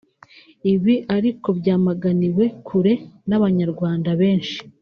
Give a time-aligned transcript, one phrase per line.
[0.73, 2.93] Ibi ariko byamaganiwe kure
[3.29, 4.57] n’abanyarwanda benshi